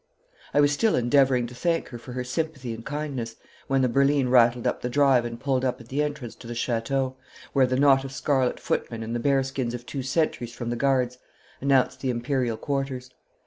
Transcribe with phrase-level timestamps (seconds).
[0.51, 3.35] I was still endeavouring to thank her for her sympathy and kindness
[3.67, 6.55] when the berline rattled up the drive and pulled up at the entrance to the
[6.55, 7.17] chateau,
[7.53, 11.19] where the knot of scarlet footmen and the bearskins of two sentries from the Guards
[11.61, 13.11] announced the Imperial quarters.